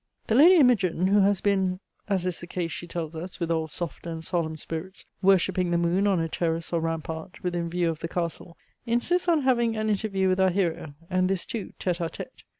The 0.25 0.33
lady 0.33 0.55
Imogine, 0.55 1.05
who 1.09 1.19
has 1.21 1.41
been, 1.41 1.79
(as 2.09 2.25
is 2.25 2.39
the 2.39 2.47
case, 2.47 2.71
she 2.71 2.87
tells 2.87 3.15
us, 3.15 3.39
with 3.39 3.51
all 3.51 3.67
soft 3.67 4.07
and 4.07 4.25
solemn 4.25 4.57
spirits,) 4.57 5.05
worshipping 5.21 5.69
the 5.69 5.77
moon 5.77 6.07
on 6.07 6.19
a 6.19 6.27
terrace 6.27 6.73
or 6.73 6.79
rampart 6.81 7.43
within 7.43 7.69
view 7.69 7.87
of 7.91 7.99
the 7.99 8.07
Castle, 8.07 8.57
insists 8.87 9.27
on 9.27 9.41
having 9.43 9.75
an 9.77 9.91
interview 9.91 10.27
with 10.27 10.39
our 10.39 10.49
hero, 10.49 10.95
and 11.07 11.29
this 11.29 11.45
too 11.45 11.73
tete 11.77 12.01
a 12.01 12.09
tete. 12.09 12.43